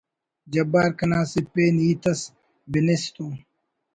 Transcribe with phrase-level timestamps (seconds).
[0.53, 2.21] جبار کنا اسہ پین ہیت اس
[2.71, 3.25] بنس تو